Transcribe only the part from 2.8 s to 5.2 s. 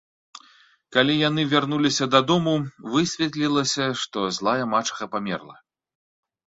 высветлілася, што злая мачыха